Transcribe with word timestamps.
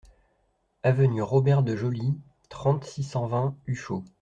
Avenue 0.81 1.21
Robert 1.21 1.61
de 1.61 1.75
Joly, 1.75 2.17
trente, 2.49 2.85
six 2.85 3.03
cent 3.03 3.27
vingt 3.27 3.55
Uchaud 3.67 4.03